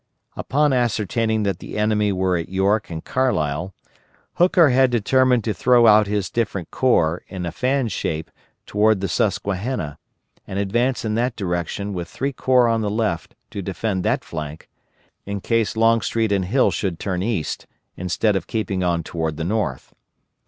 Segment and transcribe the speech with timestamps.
[0.35, 3.75] Upon ascertaining that the enemy were at York and Carlisle,
[4.37, 8.31] Hooker had determined to throw out his different corps in a fan shape
[8.65, 9.99] toward the Susquehanna,
[10.47, 14.71] and advance in that direction with three corps on the left to defend that flank,
[15.27, 19.93] in case Longstreet and Hill should turn East, instead of keeping on toward the North.